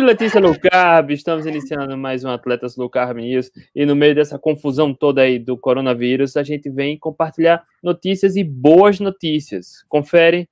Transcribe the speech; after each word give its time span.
Nutri 0.00 0.06
Letícia 0.06 0.40
Low 0.40 0.54
Carb, 0.58 1.10
estamos 1.10 1.44
iniciando 1.44 1.96
mais 1.96 2.24
um 2.24 2.30
Atletas 2.30 2.74
Low 2.74 2.88
Carb 2.88 3.18
News 3.18 3.50
e 3.74 3.84
no 3.84 3.94
meio 3.94 4.14
dessa 4.14 4.38
confusão 4.38 4.94
toda 4.94 5.20
aí 5.20 5.38
do 5.38 5.58
coronavírus, 5.58 6.36
a 6.36 6.42
gente 6.42 6.70
vem 6.70 6.98
compartilhar 6.98 7.62
notícias 7.82 8.34
e 8.34 8.42
boas 8.42 8.98
notícias. 8.98 9.84
Confere. 9.88 10.48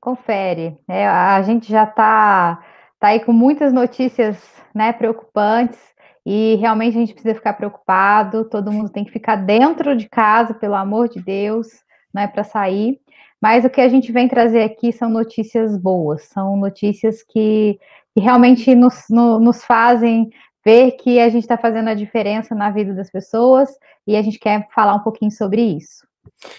Confere. 0.00 0.76
É, 0.88 1.06
a 1.08 1.42
gente 1.42 1.68
já 1.68 1.82
está 1.82 2.62
tá 3.00 3.08
aí 3.08 3.20
com 3.20 3.32
muitas 3.32 3.72
notícias 3.72 4.40
né, 4.72 4.92
preocupantes 4.92 5.80
e 6.24 6.54
realmente 6.56 6.96
a 6.96 7.00
gente 7.00 7.14
precisa 7.14 7.34
ficar 7.34 7.54
preocupado. 7.54 8.48
Todo 8.48 8.72
mundo 8.72 8.90
tem 8.90 9.04
que 9.04 9.12
ficar 9.12 9.36
dentro 9.36 9.96
de 9.96 10.08
casa, 10.08 10.54
pelo 10.54 10.74
amor 10.74 11.08
de 11.08 11.20
Deus, 11.20 11.66
não 12.14 12.22
é 12.22 12.28
para 12.28 12.44
sair. 12.44 13.00
Mas 13.46 13.64
o 13.64 13.70
que 13.70 13.80
a 13.80 13.88
gente 13.88 14.10
vem 14.10 14.26
trazer 14.26 14.64
aqui 14.64 14.92
são 14.92 15.08
notícias 15.08 15.78
boas, 15.78 16.24
são 16.24 16.56
notícias 16.56 17.22
que, 17.22 17.78
que 18.12 18.20
realmente 18.20 18.74
nos, 18.74 19.04
no, 19.08 19.38
nos 19.38 19.62
fazem 19.64 20.30
ver 20.64 20.90
que 20.96 21.20
a 21.20 21.28
gente 21.28 21.44
está 21.44 21.56
fazendo 21.56 21.88
a 21.88 21.94
diferença 21.94 22.56
na 22.56 22.70
vida 22.72 22.92
das 22.92 23.08
pessoas 23.08 23.68
e 24.04 24.16
a 24.16 24.22
gente 24.22 24.40
quer 24.40 24.66
falar 24.74 24.96
um 24.96 25.04
pouquinho 25.04 25.30
sobre 25.30 25.62
isso. 25.62 26.04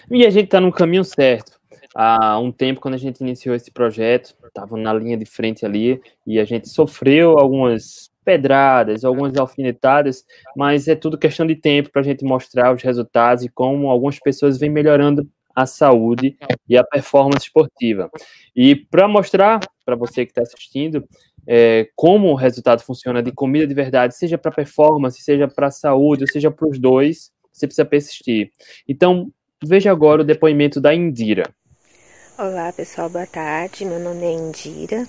E 0.10 0.26
a 0.26 0.30
gente 0.30 0.46
está 0.46 0.62
no 0.62 0.72
caminho 0.72 1.04
certo. 1.04 1.60
Há 1.94 2.40
um 2.40 2.54
tempo, 2.54 2.80
quando 2.80 2.94
a 2.94 2.98
gente 2.98 3.20
iniciou 3.20 3.54
esse 3.54 3.70
projeto, 3.70 4.34
estava 4.48 4.78
na 4.78 4.94
linha 4.94 5.18
de 5.18 5.26
frente 5.26 5.66
ali 5.66 6.00
e 6.26 6.40
a 6.40 6.46
gente 6.46 6.70
sofreu 6.70 7.38
algumas 7.38 8.10
pedradas, 8.24 9.04
algumas 9.04 9.36
alfinetadas, 9.36 10.24
mas 10.56 10.88
é 10.88 10.96
tudo 10.96 11.18
questão 11.18 11.46
de 11.46 11.56
tempo 11.58 11.90
para 11.92 12.00
a 12.00 12.06
gente 12.06 12.24
mostrar 12.24 12.74
os 12.74 12.82
resultados 12.82 13.44
e 13.44 13.50
como 13.50 13.90
algumas 13.90 14.20
pessoas 14.20 14.58
vêm 14.58 14.70
melhorando 14.70 15.28
a 15.58 15.66
saúde 15.66 16.38
e 16.70 16.78
a 16.78 16.84
performance 16.84 17.48
esportiva. 17.48 18.12
E 18.56 18.76
para 18.76 19.08
mostrar 19.08 19.60
para 19.84 19.96
você 19.96 20.24
que 20.24 20.30
está 20.30 20.44
assistindo 20.44 21.04
é, 21.48 21.90
como 21.96 22.28
o 22.28 22.36
resultado 22.36 22.84
funciona 22.84 23.24
de 23.24 23.32
comida 23.32 23.66
de 23.66 23.74
verdade, 23.74 24.16
seja 24.16 24.38
para 24.38 24.52
performance, 24.52 25.20
seja 25.20 25.48
para 25.48 25.72
saúde, 25.72 26.26
ou 26.26 26.28
seja 26.28 26.52
para 26.52 26.68
os 26.68 26.78
dois, 26.78 27.32
você 27.52 27.66
precisa 27.66 27.86
persistir. 27.86 28.52
Então, 28.88 29.32
veja 29.66 29.90
agora 29.90 30.22
o 30.22 30.26
depoimento 30.26 30.80
da 30.80 30.94
Indira. 30.94 31.50
Olá, 32.38 32.72
pessoal, 32.72 33.10
boa 33.10 33.26
tarde. 33.26 33.84
Meu 33.84 34.00
nome 34.00 34.26
é 34.28 34.34
Indira. 34.34 35.08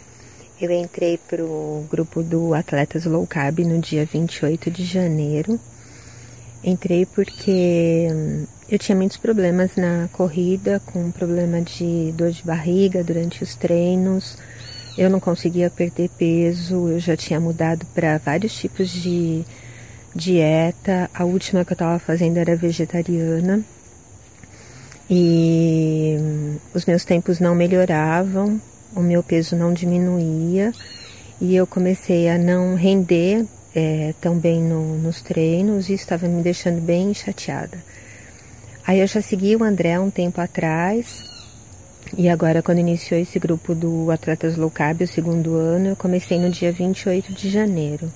Eu 0.59 0.71
entrei 0.71 1.19
para 1.29 1.45
o 1.45 1.87
grupo 1.91 2.23
do 2.23 2.55
Atletas 2.55 3.05
Low 3.05 3.27
Carb 3.27 3.59
no 3.59 3.79
dia 3.83 4.07
28 4.07 4.71
de 4.71 4.83
janeiro. 4.83 5.61
Entrei 6.63 7.07
porque 7.07 8.09
hum, 8.11 8.47
eu 8.69 8.79
tinha 8.79 8.97
muitos 8.97 9.17
problemas 9.17 9.77
na 9.77 10.09
corrida, 10.13 10.81
com 10.87 11.11
problema 11.11 11.61
de 11.61 12.13
dor 12.17 12.31
de 12.31 12.43
barriga 12.43 13.03
durante 13.05 13.43
os 13.43 13.55
treinos. 13.55 14.37
Eu 14.97 15.09
não 15.09 15.21
conseguia 15.21 15.71
perder 15.71 16.11
peso, 16.19 16.89
eu 16.89 16.99
já 16.99 17.17
tinha 17.17 17.39
mudado 17.39 17.87
para 17.95 18.19
vários 18.19 18.53
tipos 18.55 18.91
de 18.91 19.45
dieta. 20.15 21.09
A 21.15 21.25
última 21.25 21.65
que 21.65 21.73
eu 21.73 21.77
estava 21.77 21.99
fazendo 21.99 22.39
era 22.39 22.57
vegetariana. 22.57 23.63
E 25.09 26.17
os 26.75 26.85
meus 26.85 27.05
tempos 27.05 27.41
não 27.41 27.55
melhoravam, 27.55 28.61
o 28.95 29.01
meu 29.01 29.23
peso 29.23 29.57
não 29.57 29.73
diminuía 29.73 30.73
e 31.41 31.55
eu 31.55 31.67
comecei 31.67 32.29
a 32.29 32.37
não 32.37 32.75
render 32.75 33.47
é, 33.75 34.15
tão 34.21 34.39
bem 34.39 34.61
no, 34.61 34.97
nos 34.99 35.21
treinos 35.21 35.89
e 35.89 35.95
estava 35.95 36.27
me 36.27 36.43
deixando 36.43 36.81
bem 36.81 37.13
chateada. 37.15 37.79
Aí 38.87 39.01
eu 39.01 39.07
já 39.07 39.21
segui 39.21 39.55
o 39.55 39.63
André 39.63 39.99
um 40.01 40.11
tempo 40.11 40.41
atrás. 40.41 41.25
E 42.17 42.27
agora, 42.29 42.63
quando 42.63 42.79
iniciou 42.79 43.21
esse 43.21 43.39
grupo 43.39 43.75
do 43.75 44.11
Atletas 44.11 44.57
Low 44.57 44.71
Carb, 44.71 45.03
o 45.03 45.07
segundo 45.07 45.57
ano, 45.57 45.89
eu 45.89 45.97
comecei 45.97 46.39
no 46.39 46.49
dia 46.49 46.73
28 46.73 47.33
de 47.35 47.51
janeiro. 47.51 48.11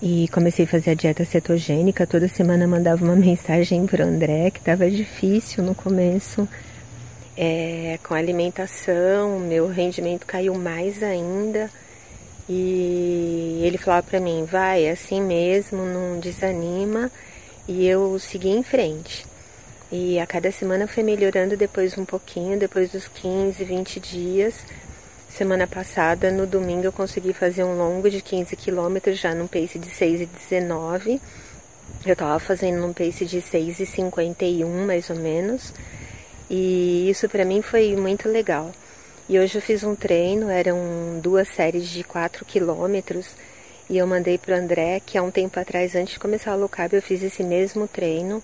E 0.00 0.28
comecei 0.28 0.66
a 0.66 0.68
fazer 0.68 0.90
a 0.90 0.94
dieta 0.94 1.24
cetogênica. 1.24 2.06
Toda 2.06 2.28
semana 2.28 2.66
mandava 2.66 3.04
uma 3.04 3.16
mensagem 3.16 3.86
para 3.86 4.04
o 4.04 4.08
André, 4.08 4.50
que 4.52 4.60
estava 4.60 4.88
difícil 4.88 5.64
no 5.64 5.74
começo. 5.74 6.48
É, 7.36 7.98
com 8.04 8.14
a 8.14 8.18
alimentação, 8.18 9.40
meu 9.40 9.66
rendimento 9.66 10.24
caiu 10.24 10.54
mais 10.54 11.02
ainda. 11.02 11.68
E 12.48 13.60
ele 13.62 13.78
falava 13.78 14.06
para 14.06 14.20
mim: 14.20 14.44
vai, 14.44 14.84
é 14.84 14.90
assim 14.90 15.20
mesmo, 15.20 15.84
não 15.84 16.18
desanima. 16.20 17.10
E 17.68 17.86
eu 17.86 18.18
segui 18.18 18.50
em 18.50 18.62
frente. 18.62 19.26
E 19.90 20.18
a 20.18 20.26
cada 20.26 20.50
semana 20.50 20.86
foi 20.86 21.02
melhorando 21.02 21.56
depois 21.56 21.96
um 21.96 22.04
pouquinho, 22.04 22.58
depois 22.58 22.90
dos 22.90 23.08
15, 23.08 23.62
20 23.64 24.00
dias. 24.00 24.54
Semana 25.28 25.66
passada, 25.66 26.30
no 26.30 26.46
domingo, 26.46 26.84
eu 26.84 26.92
consegui 26.92 27.32
fazer 27.32 27.62
um 27.62 27.76
longo 27.76 28.08
de 28.08 28.20
15 28.20 28.56
quilômetros, 28.56 29.18
já 29.18 29.34
num 29.34 29.46
pace 29.46 29.78
de 29.78 29.90
6,19. 29.90 31.20
Eu 32.04 32.12
estava 32.12 32.38
fazendo 32.38 32.80
num 32.80 32.92
pace 32.92 33.24
de 33.24 33.38
6,51 33.42 34.66
mais 34.86 35.10
ou 35.10 35.16
menos. 35.16 35.72
E 36.48 37.08
isso 37.10 37.28
para 37.28 37.44
mim 37.44 37.60
foi 37.62 37.94
muito 37.96 38.28
legal. 38.28 38.72
E 39.28 39.40
hoje 39.40 39.58
eu 39.58 39.62
fiz 39.62 39.82
um 39.82 39.96
treino, 39.96 40.48
eram 40.48 41.18
duas 41.20 41.48
séries 41.48 41.88
de 41.88 42.04
4 42.04 42.44
quilômetros. 42.44 43.26
E 43.90 43.98
eu 43.98 44.06
mandei 44.06 44.38
para 44.38 44.54
o 44.54 44.58
André, 44.58 45.00
que 45.04 45.18
há 45.18 45.22
um 45.22 45.32
tempo 45.32 45.58
atrás, 45.58 45.96
antes 45.96 46.14
de 46.14 46.20
começar 46.20 46.52
a 46.52 46.54
low 46.54 46.68
carb, 46.68 46.92
eu 46.92 47.02
fiz 47.02 47.24
esse 47.24 47.42
mesmo 47.42 47.88
treino. 47.88 48.40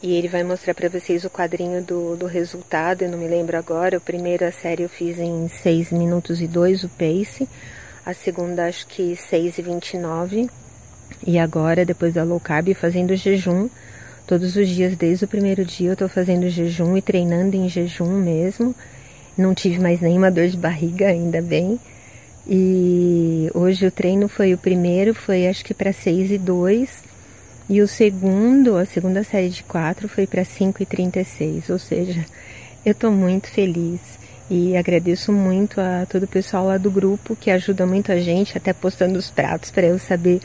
E 0.00 0.14
ele 0.14 0.28
vai 0.28 0.44
mostrar 0.44 0.74
para 0.74 0.88
vocês 0.88 1.24
o 1.24 1.30
quadrinho 1.30 1.82
do, 1.82 2.16
do 2.16 2.26
resultado. 2.26 3.02
Eu 3.02 3.10
não 3.10 3.18
me 3.18 3.26
lembro 3.26 3.56
agora. 3.56 3.96
A 3.96 4.00
primeira 4.00 4.52
série 4.52 4.84
eu 4.84 4.88
fiz 4.88 5.18
em 5.18 5.48
6 5.48 5.90
minutos 5.90 6.40
e 6.40 6.46
2 6.46 6.84
o 6.84 6.88
pace. 6.90 7.48
A 8.04 8.14
segunda 8.14 8.66
acho 8.66 8.86
que 8.86 9.16
6 9.16 9.58
e 9.58 9.62
29. 9.62 10.50
E 11.26 11.36
agora, 11.36 11.84
depois 11.84 12.14
da 12.14 12.22
low 12.22 12.38
carb, 12.38 12.72
fazendo 12.74 13.16
jejum. 13.16 13.68
Todos 14.24 14.54
os 14.54 14.68
dias, 14.68 14.96
desde 14.96 15.24
o 15.24 15.28
primeiro 15.28 15.64
dia, 15.64 15.88
eu 15.88 15.92
estou 15.94 16.08
fazendo 16.08 16.48
jejum 16.48 16.96
e 16.96 17.02
treinando 17.02 17.56
em 17.56 17.68
jejum 17.68 18.10
mesmo. 18.10 18.72
Não 19.36 19.54
tive 19.54 19.78
mais 19.78 20.00
nenhuma 20.00 20.30
dor 20.30 20.48
de 20.48 20.56
barriga, 20.56 21.08
ainda 21.08 21.42
bem. 21.42 21.78
E 22.46 23.50
hoje 23.54 23.86
o 23.86 23.90
treino 23.90 24.28
foi 24.28 24.54
o 24.54 24.58
primeiro, 24.58 25.14
foi 25.14 25.46
acho 25.46 25.64
que 25.64 25.74
para 25.74 25.92
6 25.92 26.30
e 26.30 26.38
2 26.38 27.16
e 27.68 27.82
o 27.82 27.88
segundo, 27.88 28.76
a 28.76 28.84
segunda 28.84 29.24
série 29.24 29.48
de 29.48 29.64
quatro 29.64 30.08
foi 30.08 30.24
para 30.24 30.42
5,36, 30.42 31.68
ou 31.68 31.78
seja, 31.80 32.24
eu 32.84 32.92
estou 32.92 33.10
muito 33.10 33.48
feliz. 33.48 34.00
E 34.48 34.76
agradeço 34.76 35.32
muito 35.32 35.80
a 35.80 36.06
todo 36.06 36.22
o 36.22 36.28
pessoal 36.28 36.66
lá 36.66 36.78
do 36.78 36.88
grupo 36.88 37.34
que 37.34 37.50
ajuda 37.50 37.84
muito 37.84 38.12
a 38.12 38.20
gente, 38.20 38.56
até 38.56 38.72
postando 38.72 39.18
os 39.18 39.28
pratos 39.28 39.72
para 39.72 39.86
eu 39.88 39.98
saber 39.98 40.40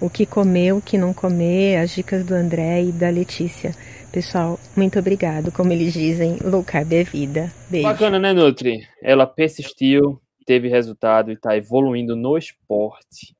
o 0.00 0.10
que 0.10 0.26
comer, 0.26 0.72
o 0.72 0.80
que 0.80 0.98
não 0.98 1.12
comer, 1.12 1.78
as 1.78 1.90
dicas 1.90 2.24
do 2.24 2.34
André 2.34 2.84
e 2.84 2.92
da 2.92 3.08
Letícia. 3.08 3.72
Pessoal, 4.12 4.58
muito 4.76 4.98
obrigado. 4.98 5.52
Como 5.52 5.72
eles 5.72 5.92
dizem, 5.92 6.38
low 6.42 6.64
carb 6.64 6.92
é 6.92 7.04
vida. 7.04 7.52
Beijo. 7.68 7.88
Bacana, 7.88 8.18
né, 8.18 8.32
Nutri? 8.32 8.80
Ela 9.02 9.26
persistiu, 9.26 10.20
teve 10.46 10.68
resultado 10.68 11.30
e 11.30 11.34
está 11.34 11.56
evoluindo 11.56 12.16
no 12.16 12.38
esporte. 12.38 13.34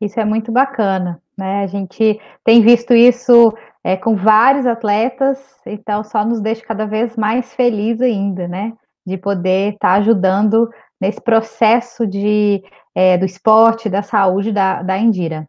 Isso 0.00 0.18
é 0.18 0.24
muito 0.24 0.50
bacana, 0.52 1.20
né? 1.36 1.62
A 1.62 1.66
gente 1.66 2.20
tem 2.44 2.62
visto 2.62 2.94
isso 2.94 3.52
é, 3.82 3.96
com 3.96 4.16
vários 4.16 4.64
atletas, 4.64 5.38
então 5.66 6.04
só 6.04 6.24
nos 6.24 6.40
deixa 6.40 6.64
cada 6.64 6.86
vez 6.86 7.16
mais 7.16 7.52
feliz 7.54 8.00
ainda, 8.00 8.46
né? 8.46 8.72
De 9.04 9.16
poder 9.16 9.74
estar 9.74 9.94
tá 9.94 9.94
ajudando 9.94 10.68
nesse 11.00 11.20
processo 11.20 12.06
de, 12.06 12.62
é, 12.94 13.16
do 13.16 13.24
esporte, 13.24 13.88
da 13.88 14.02
saúde 14.02 14.52
da, 14.52 14.82
da 14.82 14.98
Indira. 14.98 15.48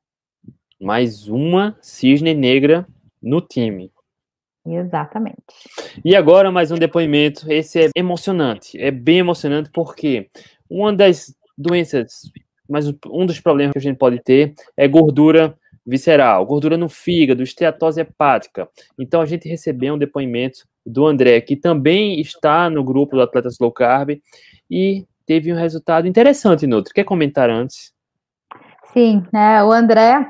Mais 0.80 1.28
uma 1.28 1.78
cisne 1.82 2.34
negra 2.34 2.88
no 3.22 3.42
time. 3.42 3.92
Exatamente. 4.66 5.38
E 6.06 6.16
agora 6.16 6.52
mais 6.52 6.72
um 6.72 6.78
depoimento. 6.78 7.52
Esse 7.52 7.86
é 7.86 7.90
emocionante. 7.96 8.80
É 8.80 8.92
bem 8.92 9.20
emocionante 9.20 9.70
porque 9.74 10.30
uma 10.70 10.94
das 10.94 11.34
doenças 11.58 12.32
mas 12.70 12.88
um 13.08 13.26
dos 13.26 13.40
problemas 13.40 13.74
que 13.74 13.80
a 13.80 13.82
gente 13.82 13.98
pode 13.98 14.22
ter 14.22 14.54
é 14.78 14.88
gordura 14.88 15.58
visceral, 15.86 16.46
gordura 16.46 16.78
no 16.78 16.88
fígado, 16.88 17.42
esteatose 17.42 18.00
hepática. 18.00 18.70
Então 18.98 19.22
a 19.22 19.26
gente 19.26 19.50
recebeu 19.50 19.96
um 19.96 19.98
depoimento 19.98 20.68
do 20.86 21.08
André, 21.08 21.42
que 21.42 21.56
também 21.56 22.22
está 22.22 22.70
no 22.70 22.84
grupo 22.84 23.16
do 23.16 23.24
Atletas 23.24 23.58
Low 23.60 23.72
Carb 23.72 24.22
e 24.70 25.06
teve 25.30 25.54
um 25.54 25.56
resultado 25.56 26.08
interessante, 26.08 26.66
Nutri. 26.66 26.92
Quer 26.92 27.04
comentar 27.04 27.52
antes? 27.52 27.94
Sim, 28.92 29.24
né, 29.32 29.64
o 29.64 29.72
André, 29.72 30.28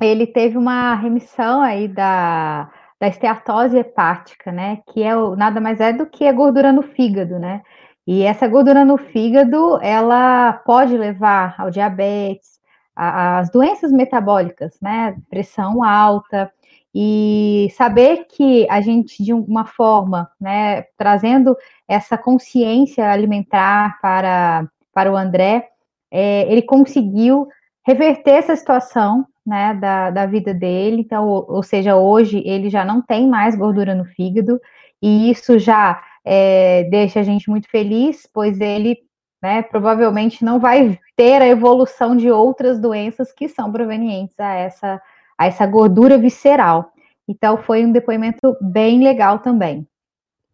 ele 0.00 0.24
teve 0.24 0.56
uma 0.56 0.94
remissão 0.94 1.60
aí 1.60 1.88
da, 1.88 2.70
da 3.00 3.08
esteatose 3.08 3.76
hepática, 3.76 4.52
né, 4.52 4.78
que 4.92 5.02
é 5.02 5.16
o, 5.16 5.34
nada 5.34 5.60
mais 5.60 5.80
é 5.80 5.92
do 5.92 6.06
que 6.06 6.28
a 6.28 6.32
gordura 6.32 6.72
no 6.72 6.82
fígado, 6.82 7.40
né, 7.40 7.60
e 8.06 8.22
essa 8.22 8.46
gordura 8.46 8.84
no 8.84 8.96
fígado, 8.96 9.80
ela 9.82 10.52
pode 10.64 10.96
levar 10.96 11.56
ao 11.58 11.68
diabetes, 11.68 12.60
às 12.94 13.50
doenças 13.50 13.90
metabólicas, 13.90 14.76
né? 14.80 15.16
Pressão 15.28 15.82
alta. 15.82 16.52
E 16.94 17.68
saber 17.76 18.26
que 18.28 18.66
a 18.68 18.80
gente, 18.80 19.22
de 19.22 19.32
uma 19.32 19.64
forma, 19.64 20.30
né, 20.40 20.82
trazendo 20.96 21.56
essa 21.86 22.18
consciência 22.18 23.10
alimentar 23.10 23.98
para, 24.00 24.68
para 24.92 25.12
o 25.12 25.16
André, 25.16 25.68
é, 26.10 26.50
ele 26.50 26.62
conseguiu 26.62 27.46
reverter 27.86 28.32
essa 28.32 28.56
situação 28.56 29.24
né, 29.46 29.74
da, 29.74 30.10
da 30.10 30.26
vida 30.26 30.52
dele. 30.52 31.02
Então, 31.02 31.26
ou, 31.28 31.62
seja, 31.62 31.96
hoje 31.96 32.42
ele 32.44 32.68
já 32.68 32.84
não 32.84 33.00
tem 33.00 33.28
mais 33.28 33.56
gordura 33.56 33.94
no 33.94 34.04
fígado, 34.04 34.60
e 35.02 35.30
isso 35.30 35.58
já 35.58 36.02
é, 36.24 36.84
deixa 36.90 37.20
a 37.20 37.22
gente 37.22 37.48
muito 37.48 37.68
feliz, 37.68 38.28
pois 38.32 38.60
ele 38.60 38.98
né, 39.42 39.62
provavelmente 39.62 40.44
não 40.44 40.60
vai 40.60 40.98
ter 41.16 41.40
a 41.40 41.48
evolução 41.48 42.14
de 42.14 42.30
outras 42.30 42.78
doenças 42.78 43.32
que 43.32 43.48
são 43.48 43.72
provenientes 43.72 44.38
a 44.38 44.54
essa, 44.54 45.00
a 45.40 45.46
essa 45.46 45.64
gordura 45.64 46.18
visceral. 46.18 46.92
Então, 47.26 47.56
foi 47.56 47.82
um 47.82 47.92
depoimento 47.92 48.54
bem 48.60 49.02
legal 49.02 49.38
também. 49.38 49.86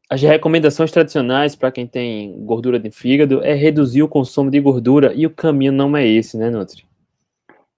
As 0.09 0.23
recomendações 0.23 0.93
tradicionais 0.93 1.56
para 1.56 1.73
quem 1.73 1.88
tem 1.88 2.38
gordura 2.44 2.79
de 2.79 2.93
fígado 2.93 3.43
é 3.43 3.53
reduzir 3.53 4.05
o 4.05 4.09
consumo 4.09 4.49
de 4.49 4.61
gordura 4.61 5.12
e 5.12 5.27
o 5.27 5.31
caminho 5.31 5.73
não 5.73 5.97
é 5.97 6.06
esse, 6.06 6.38
né, 6.38 6.50
Nutri? 6.50 6.85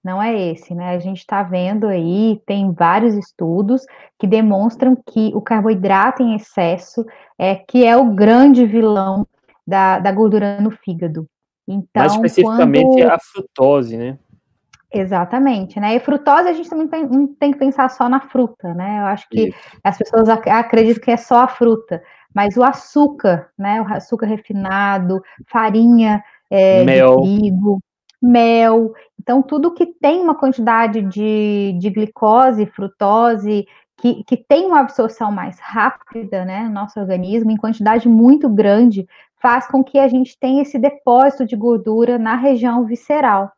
Não 0.04 0.22
é 0.22 0.50
esse, 0.50 0.74
né? 0.74 0.90
A 0.90 0.98
gente 0.98 1.20
está 1.20 1.42
vendo 1.42 1.86
aí, 1.86 2.42
tem 2.44 2.72
vários 2.72 3.14
estudos 3.14 3.86
que 4.18 4.26
demonstram 4.26 4.94
que 4.94 5.30
o 5.34 5.40
carboidrato 5.40 6.22
em 6.22 6.34
excesso 6.34 7.06
é 7.38 7.54
que 7.54 7.86
é 7.86 7.96
o 7.96 8.12
grande 8.12 8.66
vilão 8.66 9.26
da, 9.66 9.98
da 9.98 10.12
gordura 10.12 10.60
no 10.60 10.70
fígado. 10.70 11.26
Então, 11.66 12.02
Mais 12.02 12.12
especificamente 12.12 13.02
quando... 13.02 13.10
a 13.10 13.18
frutose, 13.18 13.96
né? 13.96 14.18
Exatamente, 14.92 15.78
né? 15.78 15.96
E 15.96 16.00
frutose 16.00 16.48
a 16.48 16.52
gente 16.52 16.70
também 16.70 17.06
não 17.06 17.26
tem 17.26 17.52
que 17.52 17.58
pensar 17.58 17.90
só 17.90 18.08
na 18.08 18.20
fruta, 18.20 18.72
né? 18.72 19.00
Eu 19.00 19.06
acho 19.06 19.28
que 19.28 19.48
Isso. 19.48 19.58
as 19.84 19.98
pessoas 19.98 20.28
acreditam 20.28 21.02
que 21.02 21.10
é 21.10 21.16
só 21.16 21.42
a 21.42 21.48
fruta, 21.48 22.02
mas 22.34 22.56
o 22.56 22.62
açúcar, 22.62 23.50
né? 23.58 23.82
O 23.82 23.84
açúcar 23.92 24.26
refinado, 24.26 25.22
farinha 25.46 26.24
é, 26.50 26.84
mel. 26.84 27.20
de 27.20 27.38
trigo, 27.38 27.82
mel. 28.20 28.94
Então, 29.20 29.42
tudo 29.42 29.74
que 29.74 29.84
tem 29.84 30.22
uma 30.22 30.34
quantidade 30.34 31.02
de, 31.02 31.76
de 31.78 31.90
glicose, 31.90 32.64
frutose, 32.64 33.66
que, 33.98 34.24
que 34.24 34.38
tem 34.38 34.64
uma 34.64 34.80
absorção 34.80 35.30
mais 35.30 35.58
rápida, 35.60 36.46
né? 36.46 36.62
No 36.62 36.70
nosso 36.70 36.98
organismo, 36.98 37.50
em 37.50 37.58
quantidade 37.58 38.08
muito 38.08 38.48
grande, 38.48 39.06
faz 39.36 39.66
com 39.66 39.84
que 39.84 39.98
a 39.98 40.08
gente 40.08 40.38
tenha 40.38 40.62
esse 40.62 40.78
depósito 40.78 41.44
de 41.44 41.54
gordura 41.56 42.18
na 42.18 42.36
região 42.36 42.86
visceral 42.86 43.52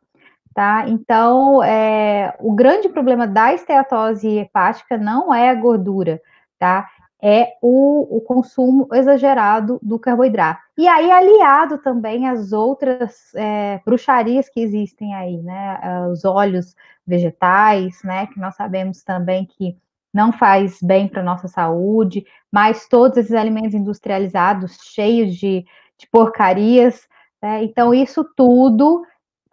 tá? 0.53 0.85
Então, 0.87 1.63
é, 1.63 2.35
o 2.39 2.53
grande 2.53 2.89
problema 2.89 3.27
da 3.27 3.53
esteatose 3.53 4.27
hepática 4.27 4.97
não 4.97 5.33
é 5.33 5.49
a 5.49 5.55
gordura, 5.55 6.21
tá? 6.59 6.89
É 7.23 7.53
o, 7.61 8.17
o, 8.17 8.21
consumo 8.21 8.87
exagerado 8.93 9.79
do 9.81 9.99
carboidrato. 9.99 10.59
E 10.75 10.87
aí, 10.87 11.11
aliado 11.11 11.77
também 11.77 12.27
às 12.27 12.51
outras 12.51 13.33
é, 13.35 13.79
bruxarias 13.85 14.49
que 14.49 14.59
existem 14.59 15.13
aí, 15.13 15.37
né? 15.37 15.79
Os 16.11 16.25
óleos 16.25 16.75
vegetais, 17.05 18.01
né? 18.03 18.25
Que 18.27 18.39
nós 18.39 18.55
sabemos 18.55 19.03
também 19.03 19.45
que 19.45 19.77
não 20.11 20.33
faz 20.33 20.79
bem 20.81 21.07
para 21.07 21.21
a 21.21 21.25
nossa 21.25 21.47
saúde, 21.47 22.25
mas 22.51 22.87
todos 22.87 23.17
esses 23.17 23.33
alimentos 23.33 23.75
industrializados, 23.75 24.77
cheios 24.81 25.35
de, 25.35 25.63
de 25.97 26.07
porcarias, 26.11 27.07
né? 27.41 27.63
Então, 27.63 27.93
isso 27.93 28.23
tudo 28.35 29.03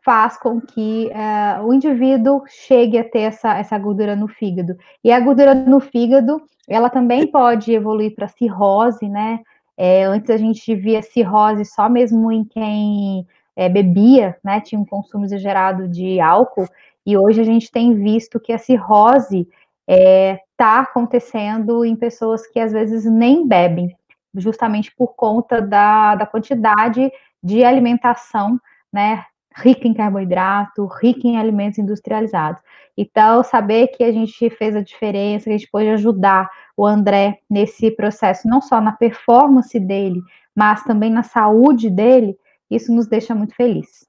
faz 0.09 0.39
com 0.39 0.59
que 0.59 1.11
uh, 1.13 1.63
o 1.67 1.75
indivíduo 1.75 2.43
chegue 2.47 2.97
a 2.97 3.05
ter 3.05 3.25
essa, 3.25 3.59
essa 3.59 3.79
gordura 3.79 4.17
no 4.17 4.27
fígado. 4.27 4.75
E 5.05 5.13
a 5.13 5.21
gordura 5.21 5.55
no 5.55 5.81
fígado, 5.81 6.41
ela 6.67 6.89
também 6.89 7.27
pode 7.27 7.75
evoluir 7.75 8.15
para 8.15 8.27
cirrose, 8.27 9.07
né? 9.07 9.41
É, 9.77 10.05
antes 10.05 10.31
a 10.31 10.39
gente 10.39 10.75
via 10.75 11.03
cirrose 11.03 11.67
só 11.67 11.91
mesmo 11.91 12.33
em 12.33 12.43
quem 12.43 13.27
é, 13.55 13.69
bebia, 13.69 14.35
né? 14.43 14.63
Tinha 14.63 14.81
um 14.81 14.85
consumo 14.87 15.27
exagerado 15.27 15.87
de 15.87 16.19
álcool, 16.21 16.67
e 17.05 17.15
hoje 17.15 17.43
a 17.43 17.45
gente 17.45 17.71
tem 17.71 17.93
visto 17.93 18.41
que 18.41 18.55
a 18.55 18.59
cirrose 18.59 19.41
está 19.41 19.51
é, 19.89 20.41
tá 20.57 20.81
acontecendo 20.81 21.85
em 21.85 21.95
pessoas 21.95 22.47
que 22.47 22.59
às 22.59 22.73
vezes 22.73 23.05
nem 23.05 23.47
bebem, 23.47 23.95
justamente 24.35 24.91
por 24.97 25.09
conta 25.09 25.61
da, 25.61 26.15
da 26.15 26.25
quantidade 26.25 27.13
de 27.43 27.63
alimentação 27.63 28.59
né, 28.91 29.23
rica 29.61 29.87
em 29.87 29.95
carboidrato, 29.95 30.87
rica 30.87 31.27
em 31.27 31.37
alimentos 31.37 31.79
industrializados. 31.79 32.63
Então, 32.97 33.43
saber 33.43 33.89
que 33.89 34.03
a 34.03 34.13
gente 34.13 34.49
fez 34.51 34.75
a 34.75 34.81
diferença, 34.81 35.45
que 35.45 35.51
a 35.51 35.59
gente 35.59 35.71
pode 35.71 35.89
ajudar 35.89 36.49
o 36.77 36.87
André 36.87 37.39
nesse 37.49 37.91
processo, 37.91 38.49
não 38.49 38.61
só 38.61 38.81
na 38.81 38.93
performance 38.93 39.79
dele, 39.79 40.21
mas 40.55 40.83
também 40.85 41.11
na 41.11 41.23
saúde 41.23 41.91
dele, 41.91 42.37
isso 42.71 42.93
nos 42.93 43.07
deixa 43.07 43.35
muito 43.35 43.55
feliz. 43.55 44.07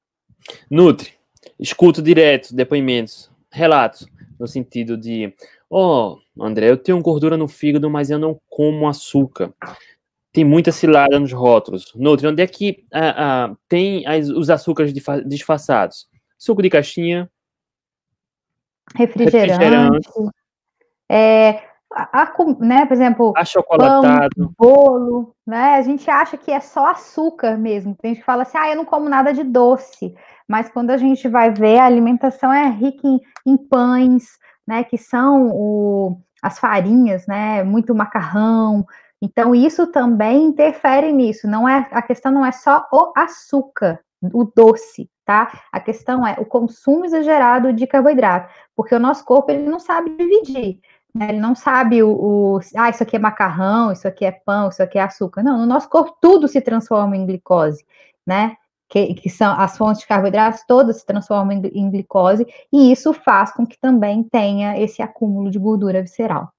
Nutri, 0.69 1.13
escuto 1.59 2.01
direto 2.01 2.55
depoimentos, 2.55 3.31
relatos, 3.51 4.07
no 4.39 4.47
sentido 4.47 4.97
de: 4.97 5.33
Ó, 5.69 6.17
oh, 6.35 6.43
André, 6.43 6.69
eu 6.69 6.77
tenho 6.77 7.01
gordura 7.01 7.37
no 7.37 7.47
fígado, 7.47 7.89
mas 7.89 8.09
eu 8.09 8.17
não 8.17 8.39
como 8.49 8.87
açúcar 8.87 9.53
tem 10.31 10.43
muita 10.43 10.71
cilada 10.71 11.19
nos 11.19 11.33
rótulos. 11.33 11.93
Nutri, 11.95 12.27
onde 12.27 12.41
é 12.41 12.47
que 12.47 12.85
ah, 12.93 13.15
ah, 13.17 13.55
tem 13.67 14.05
as, 14.05 14.29
os 14.29 14.49
açúcares 14.49 14.93
disfarçados? 15.25 16.07
Suco 16.37 16.61
de 16.61 16.69
caixinha. 16.69 17.29
Refrigerante. 18.95 19.51
refrigerante 19.51 20.09
é, 21.11 21.63
a, 21.91 22.21
a, 22.21 22.33
né, 22.59 22.85
por 22.85 22.93
exemplo, 22.93 23.33
achocolatado. 23.35 24.29
Pão, 24.35 24.53
bolo, 24.57 25.35
né? 25.45 25.75
A 25.75 25.81
gente 25.81 26.09
acha 26.09 26.37
que 26.37 26.51
é 26.51 26.59
só 26.59 26.87
açúcar 26.87 27.57
mesmo. 27.57 27.95
Tem 27.95 28.11
gente 28.11 28.19
que 28.19 28.25
fala 28.25 28.43
assim, 28.43 28.57
ah, 28.57 28.69
eu 28.69 28.75
não 28.75 28.85
como 28.85 29.09
nada 29.09 29.33
de 29.33 29.43
doce. 29.43 30.15
Mas 30.47 30.69
quando 30.69 30.91
a 30.91 30.97
gente 30.97 31.27
vai 31.27 31.51
ver, 31.51 31.79
a 31.79 31.85
alimentação 31.85 32.53
é 32.53 32.69
rica 32.69 33.07
em, 33.07 33.19
em 33.45 33.57
pães, 33.57 34.37
né? 34.67 34.83
Que 34.83 34.97
são 34.97 35.49
o, 35.51 36.21
as 36.43 36.59
farinhas, 36.59 37.25
né? 37.25 37.63
Muito 37.63 37.95
macarrão, 37.95 38.85
então, 39.21 39.53
isso 39.53 39.87
também 39.87 40.45
interfere 40.45 41.11
nisso. 41.11 41.47
Não 41.47 41.67
é 41.67 41.87
a 41.91 42.01
questão 42.01 42.31
não 42.31 42.45
é 42.45 42.51
só 42.51 42.87
o 42.91 43.11
açúcar, 43.15 43.99
o 44.21 44.45
doce, 44.45 45.09
tá? 45.25 45.61
A 45.71 45.79
questão 45.79 46.25
é 46.25 46.35
o 46.39 46.45
consumo 46.45 47.05
exagerado 47.05 47.73
de 47.73 47.85
carboidrato, 47.85 48.53
porque 48.75 48.95
o 48.95 48.99
nosso 48.99 49.25
corpo 49.25 49.51
ele 49.51 49.63
não 49.63 49.79
sabe 49.79 50.15
dividir. 50.15 50.79
Né? 51.13 51.29
Ele 51.29 51.39
não 51.39 51.55
sabe 51.55 52.01
o, 52.03 52.09
o, 52.11 52.59
ah, 52.75 52.89
isso 52.89 53.03
aqui 53.03 53.15
é 53.15 53.19
macarrão, 53.19 53.91
isso 53.91 54.07
aqui 54.07 54.23
é 54.23 54.31
pão, 54.31 54.69
isso 54.69 54.81
aqui 54.81 54.97
é 54.97 55.01
açúcar. 55.01 55.43
Não, 55.43 55.57
no 55.57 55.65
nosso 55.65 55.89
corpo 55.89 56.15
tudo 56.21 56.47
se 56.47 56.61
transforma 56.61 57.17
em 57.17 57.25
glicose, 57.25 57.85
né? 58.25 58.55
Que, 58.87 59.13
que 59.13 59.29
são 59.29 59.53
as 59.53 59.77
fontes 59.77 60.01
de 60.01 60.07
carboidratos, 60.07 60.63
todas 60.67 60.97
se 60.97 61.05
transformam 61.05 61.51
em, 61.51 61.61
em 61.67 61.91
glicose, 61.91 62.47
e 62.73 62.91
isso 62.91 63.13
faz 63.13 63.51
com 63.51 63.65
que 63.65 63.77
também 63.79 64.23
tenha 64.23 64.79
esse 64.79 64.99
acúmulo 65.01 65.51
de 65.51 65.59
gordura 65.59 66.01
visceral. 66.01 66.51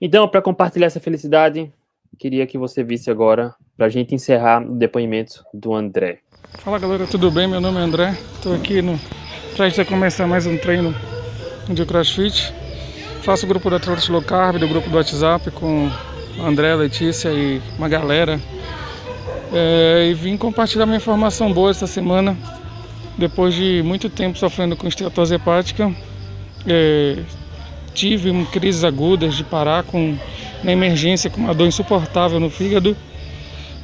Então, 0.00 0.28
para 0.28 0.40
compartilhar 0.40 0.86
essa 0.86 1.00
felicidade, 1.00 1.72
queria 2.18 2.46
que 2.46 2.58
você 2.58 2.84
visse 2.84 3.10
agora, 3.10 3.54
para 3.76 3.86
a 3.86 3.88
gente 3.88 4.14
encerrar 4.14 4.62
o 4.62 4.74
depoimento 4.74 5.44
do 5.52 5.74
André. 5.74 6.18
Fala 6.58 6.78
galera, 6.78 7.06
tudo 7.06 7.30
bem? 7.30 7.46
Meu 7.46 7.60
nome 7.60 7.78
é 7.78 7.82
André, 7.82 8.18
estou 8.34 8.54
aqui 8.54 8.80
no 8.80 8.98
prestes 9.56 9.80
a 9.80 9.84
começar 9.84 10.26
mais 10.26 10.46
um 10.46 10.56
treino 10.56 10.94
de 11.68 11.84
CrossFit. 11.84 12.52
Faço 13.22 13.44
o 13.44 13.48
grupo 13.48 13.68
do 13.68 13.76
Atletas 13.76 14.08
Low 14.08 14.22
Carb, 14.22 14.58
do 14.58 14.68
grupo 14.68 14.88
do 14.88 14.96
WhatsApp 14.96 15.50
com 15.50 15.90
André, 16.40 16.74
Letícia 16.74 17.30
e 17.30 17.60
uma 17.76 17.88
galera. 17.88 18.40
É, 19.52 20.08
e 20.10 20.14
vim 20.14 20.36
compartilhar 20.36 20.84
uma 20.84 20.96
informação 20.96 21.52
boa 21.52 21.70
essa 21.70 21.86
semana. 21.86 22.36
Depois 23.16 23.54
de 23.54 23.82
muito 23.82 24.08
tempo 24.08 24.38
sofrendo 24.38 24.76
com 24.76 24.86
esteatose 24.86 25.34
hepática, 25.34 25.92
é, 26.66 27.18
tive 27.92 28.32
crises 28.46 28.84
agudas 28.84 29.34
de 29.34 29.42
parar 29.42 29.82
com 29.82 30.16
na 30.62 30.72
emergência 30.72 31.30
com 31.30 31.40
uma 31.40 31.54
dor 31.54 31.66
insuportável 31.66 32.38
no 32.40 32.50
fígado. 32.50 32.96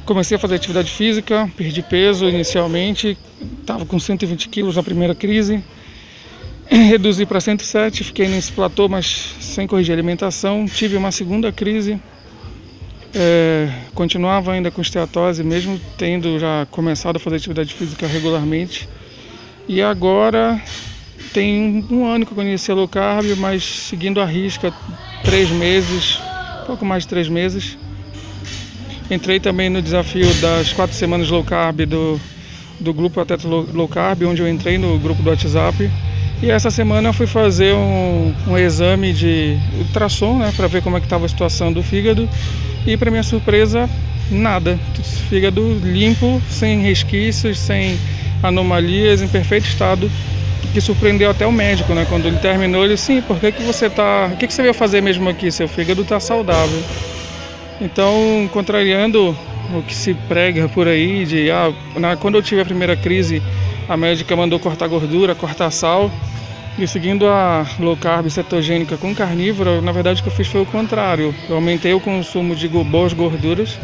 Comecei 0.05 0.37
a 0.37 0.39
fazer 0.39 0.55
atividade 0.55 0.91
física, 0.91 1.49
perdi 1.57 1.81
peso 1.81 2.29
inicialmente, 2.29 3.17
estava 3.59 3.85
com 3.85 3.99
120 3.99 4.49
quilos 4.49 4.75
na 4.75 4.83
primeira 4.83 5.15
crise, 5.15 5.63
reduzi 6.69 7.25
para 7.25 7.41
107, 7.41 8.03
fiquei 8.03 8.27
nesse 8.27 8.51
platô, 8.51 8.87
mas 8.87 9.35
sem 9.39 9.65
corrigir 9.65 9.93
a 9.93 9.95
alimentação. 9.95 10.65
Tive 10.67 10.95
uma 10.95 11.11
segunda 11.11 11.51
crise, 11.51 11.99
é, 13.15 13.67
continuava 13.95 14.51
ainda 14.51 14.69
com 14.69 14.81
esteatose, 14.81 15.43
mesmo 15.43 15.81
tendo 15.97 16.37
já 16.37 16.67
começado 16.69 17.15
a 17.15 17.19
fazer 17.19 17.37
atividade 17.37 17.73
física 17.73 18.05
regularmente. 18.05 18.87
E 19.67 19.81
agora 19.81 20.61
tem 21.33 21.83
um 21.89 22.05
ano 22.05 22.25
que 22.25 22.31
eu 22.31 22.35
conheci 22.35 22.71
a 22.71 22.75
low 22.75 22.87
carb, 22.87 23.25
mas 23.37 23.63
seguindo 23.63 24.21
a 24.21 24.25
risca, 24.25 24.71
três 25.23 25.49
meses, 25.49 26.19
pouco 26.65 26.85
mais 26.85 27.03
de 27.03 27.09
três 27.09 27.29
meses. 27.29 27.77
Entrei 29.09 29.39
também 29.39 29.69
no 29.69 29.81
desafio 29.81 30.33
das 30.35 30.73
quatro 30.73 30.95
semanas 30.95 31.29
low 31.29 31.43
carb 31.43 31.85
do, 31.85 32.19
do 32.79 32.93
grupo 32.93 33.19
Atleta 33.19 33.47
Low 33.47 33.87
Carb, 33.87 34.23
onde 34.23 34.41
eu 34.41 34.47
entrei 34.47 34.77
no 34.77 34.97
grupo 34.99 35.21
do 35.21 35.29
WhatsApp. 35.29 35.89
E 36.41 36.49
essa 36.49 36.69
semana 36.69 37.13
fui 37.13 37.27
fazer 37.27 37.73
um, 37.73 38.33
um 38.47 38.57
exame 38.57 39.13
de 39.13 39.57
ultrassom, 39.77 40.39
né, 40.39 40.51
para 40.55 40.67
ver 40.67 40.81
como 40.81 40.97
é 40.97 40.99
que 40.99 41.05
estava 41.05 41.25
a 41.25 41.29
situação 41.29 41.71
do 41.71 41.83
fígado. 41.83 42.27
E 42.85 42.97
para 42.97 43.09
minha 43.09 43.23
surpresa, 43.23 43.89
nada. 44.29 44.77
Fígado 45.29 45.79
limpo, 45.83 46.41
sem 46.49 46.81
resquícios, 46.81 47.59
sem 47.59 47.97
anomalias 48.43 49.21
em 49.21 49.27
perfeito 49.27 49.67
estado 49.67 50.09
que 50.73 50.81
surpreendeu 50.81 51.29
até 51.29 51.45
o 51.45 51.51
médico, 51.51 51.93
né? 51.93 52.05
Quando 52.09 52.27
ele 52.27 52.37
terminou, 52.37 52.83
ele 52.83 52.97
sim, 52.97 53.21
por 53.21 53.39
que, 53.39 53.51
que 53.51 53.63
você 53.63 53.89
tá. 53.89 54.29
O 54.33 54.37
que, 54.37 54.47
que 54.47 54.53
você 54.53 54.61
veio 54.61 54.73
fazer 54.73 55.01
mesmo 55.01 55.29
aqui? 55.29 55.51
Seu 55.51 55.67
fígado 55.67 56.01
está 56.01 56.19
saudável. 56.19 56.81
Então, 57.81 58.49
contrariando 58.53 59.35
o 59.73 59.81
que 59.81 59.93
se 59.93 60.13
prega 60.13 60.69
por 60.69 60.87
aí, 60.87 61.25
de 61.25 61.51
ah, 61.51 61.73
na, 61.95 62.15
quando 62.15 62.35
eu 62.35 62.41
tive 62.41 62.61
a 62.61 62.65
primeira 62.65 62.95
crise, 62.95 63.41
a 63.87 63.97
médica 63.97 64.35
mandou 64.35 64.59
cortar 64.59 64.87
gordura, 64.87 65.35
cortar 65.35 65.71
sal. 65.71 66.11
E 66.77 66.85
seguindo 66.85 67.25
a 67.25 67.65
low 67.79 67.95
carb 67.95 68.29
cetogênica 68.29 68.97
com 68.97 69.15
carnívora, 69.15 69.79
na 69.79 69.93
verdade 69.93 70.19
o 70.19 70.23
que 70.23 70.29
eu 70.29 70.33
fiz 70.33 70.47
foi 70.47 70.61
o 70.61 70.65
contrário. 70.65 71.33
Eu 71.47 71.55
aumentei 71.55 71.93
o 71.93 72.01
consumo 72.01 72.53
de 72.53 72.67
boas 72.67 73.13
gorduras 73.13 73.79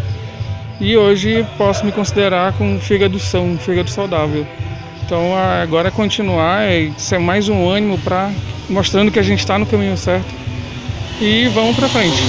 e 0.78 0.98
hoje 0.98 1.46
posso 1.58 1.86
me 1.86 1.92
considerar 1.94 2.52
com 2.54 2.78
fígado 2.80 3.18
são, 3.18 3.58
fígado 3.58 3.90
saudável. 3.90 4.46
Então 5.12 5.36
agora 5.36 5.90
é 5.90 5.92
continuar, 5.92 6.64
é 6.64 6.90
ser 6.98 7.20
mais 7.20 7.50
um 7.50 7.68
ânimo 7.68 7.98
para 7.98 8.32
mostrando 8.70 9.12
que 9.12 9.20
a 9.20 9.22
gente 9.22 9.40
está 9.40 9.60
no 9.60 9.66
caminho 9.66 9.98
certo 9.98 10.34
e 11.20 11.50
vamos 11.50 11.76
para 11.76 11.90
frente. 11.90 12.24